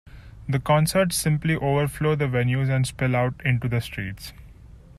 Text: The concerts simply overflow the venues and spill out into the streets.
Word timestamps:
The 0.49 0.59
concerts 0.59 1.15
simply 1.15 1.55
overflow 1.55 2.15
the 2.15 2.25
venues 2.25 2.71
and 2.75 2.87
spill 2.87 3.15
out 3.15 3.35
into 3.45 3.69
the 3.69 3.81
streets. 3.81 4.33